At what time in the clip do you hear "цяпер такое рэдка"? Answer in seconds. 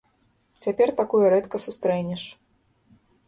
0.65-1.57